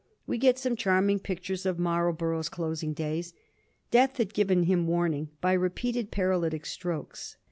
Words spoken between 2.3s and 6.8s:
closing days. Death had given him warning by repeated paralytic